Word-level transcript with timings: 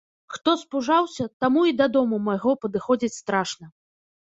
Хто 0.35 0.53
спужаўся, 0.61 1.25
таму 1.45 1.67
і 1.73 1.75
да 1.83 1.87
дому 1.97 2.21
майго 2.31 2.57
падыходзіць 2.65 3.13
страшна. 3.21 3.73